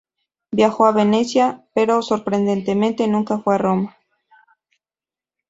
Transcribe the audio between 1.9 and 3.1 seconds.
sorprendentemente,